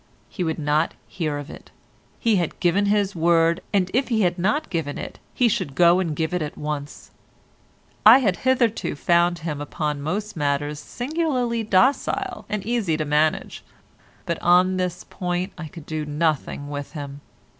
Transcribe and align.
He 0.29 0.43
would 0.43 0.57
not 0.57 0.95
hear 1.05 1.37
of 1.37 1.51
it; 1.51 1.69
he 2.19 2.37
had 2.37 2.59
given 2.59 2.87
his 2.87 3.15
word, 3.15 3.61
and 3.71 3.91
if 3.93 4.07
he 4.07 4.21
had 4.21 4.39
not 4.39 4.71
given 4.71 4.97
it 4.97 5.19
he 5.31 5.47
should 5.47 5.75
go 5.75 5.99
and 5.99 6.15
give 6.15 6.33
it 6.33 6.41
at 6.41 6.57
once. 6.57 7.11
I 8.03 8.17
had 8.17 8.37
hitherto 8.37 8.95
found 8.95 9.37
him 9.45 9.61
upon 9.61 10.01
most 10.01 10.35
matters 10.35 10.79
singularly 10.79 11.61
docile 11.63 12.47
and 12.49 12.65
easy 12.65 12.97
to 12.97 13.05
manage, 13.05 13.63
but 14.25 14.41
on 14.41 14.77
this 14.77 15.03
point 15.03 15.53
I 15.55 15.67
could 15.67 15.85
do 15.85 16.03
nothing 16.03 16.67
with 16.71 16.93
him. 16.93 17.21